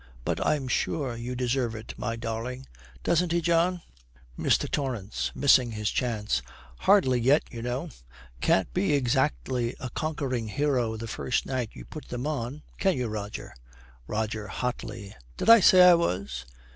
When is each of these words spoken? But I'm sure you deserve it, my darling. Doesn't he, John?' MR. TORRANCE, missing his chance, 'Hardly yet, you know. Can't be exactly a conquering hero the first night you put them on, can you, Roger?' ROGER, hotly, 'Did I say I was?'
But 0.25 0.43
I'm 0.43 0.67
sure 0.67 1.15
you 1.15 1.35
deserve 1.35 1.75
it, 1.75 1.93
my 1.95 2.15
darling. 2.15 2.65
Doesn't 3.03 3.31
he, 3.31 3.39
John?' 3.39 3.81
MR. 4.35 4.67
TORRANCE, 4.71 5.31
missing 5.35 5.73
his 5.73 5.91
chance, 5.91 6.41
'Hardly 6.79 7.19
yet, 7.21 7.43
you 7.51 7.61
know. 7.61 7.89
Can't 8.41 8.73
be 8.73 8.93
exactly 8.93 9.75
a 9.79 9.91
conquering 9.91 10.47
hero 10.47 10.97
the 10.97 11.05
first 11.05 11.45
night 11.45 11.69
you 11.73 11.85
put 11.85 12.07
them 12.07 12.25
on, 12.25 12.63
can 12.79 12.97
you, 12.97 13.09
Roger?' 13.09 13.53
ROGER, 14.07 14.47
hotly, 14.47 15.15
'Did 15.37 15.51
I 15.51 15.59
say 15.59 15.83
I 15.87 15.93
was?' 15.93 16.45